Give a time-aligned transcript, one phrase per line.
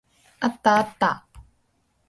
[0.39, 1.27] あったあった。